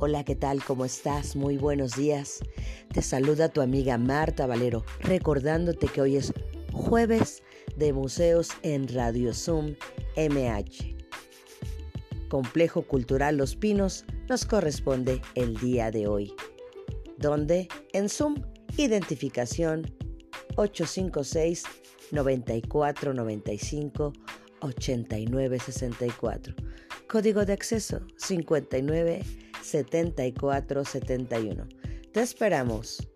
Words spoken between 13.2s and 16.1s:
Los Pinos nos corresponde el día de